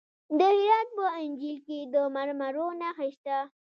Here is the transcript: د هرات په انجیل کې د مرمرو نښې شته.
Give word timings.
د 0.37 0.41
هرات 0.57 0.87
په 0.97 1.05
انجیل 1.21 1.57
کې 1.67 1.79
د 1.93 1.95
مرمرو 2.15 2.65
نښې 2.79 3.09
شته. 3.15 3.37